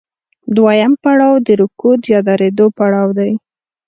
دویم 0.55 0.93
پړاو 1.03 1.33
د 1.45 1.47
رکود 1.61 2.01
یا 2.13 2.19
درېدو 2.29 2.65
پړاو 2.77 3.07
دی 3.19 3.31